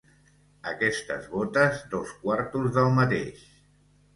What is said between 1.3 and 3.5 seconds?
botes dos quartos del mateix.